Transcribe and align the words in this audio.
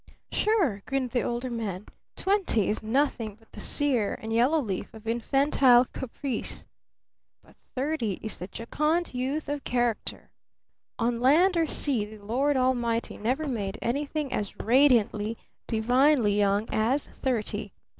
"Sure!" 0.31 0.81
grinned 0.87 1.11
the 1.11 1.21
Older 1.21 1.51
Man. 1.51 1.85
"Twenty 2.15 2.67
is 2.69 2.81
nothing 2.81 3.35
but 3.35 3.51
the 3.51 3.59
'sere 3.59 4.17
and 4.19 4.33
yellow 4.33 4.59
leaf' 4.59 4.91
of 4.95 5.07
infantile 5.07 5.85
caprice! 5.93 6.65
But 7.43 7.55
thirty 7.75 8.13
is 8.23 8.39
the 8.39 8.47
jocund 8.47 9.13
youth 9.13 9.47
of 9.47 9.63
character! 9.63 10.31
On 10.97 11.19
land 11.21 11.55
or 11.55 11.67
sea 11.67 12.03
the 12.05 12.25
Lord 12.25 12.57
Almighty 12.57 13.15
never 13.19 13.47
made 13.47 13.77
anything 13.79 14.33
as 14.33 14.55
radiantly, 14.59 15.37
divinely 15.67 16.35
young 16.35 16.67
as 16.71 17.05
thirty! 17.05 17.71